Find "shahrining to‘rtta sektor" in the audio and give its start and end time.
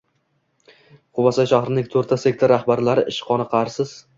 1.53-2.53